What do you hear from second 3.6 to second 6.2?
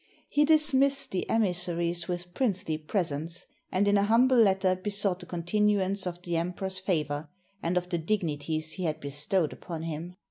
and in a humble letter besought the continuance